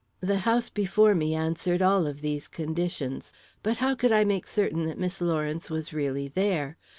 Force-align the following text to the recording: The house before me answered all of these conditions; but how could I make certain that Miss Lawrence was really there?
The 0.21 0.39
house 0.49 0.71
before 0.71 1.13
me 1.13 1.35
answered 1.35 1.79
all 1.79 2.07
of 2.07 2.21
these 2.21 2.47
conditions; 2.47 3.33
but 3.61 3.77
how 3.77 3.93
could 3.93 4.11
I 4.11 4.23
make 4.23 4.47
certain 4.47 4.85
that 4.85 4.97
Miss 4.97 5.21
Lawrence 5.21 5.69
was 5.69 5.93
really 5.93 6.27
there? 6.27 6.75